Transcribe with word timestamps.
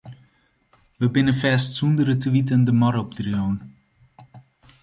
We 0.99 1.07
binne 1.13 1.33
fêst 1.41 1.67
sûnder 1.75 2.09
it 2.13 2.19
te 2.21 2.29
witten 2.33 2.61
de 2.67 2.73
mar 2.79 2.95
opdreaun. 3.01 3.57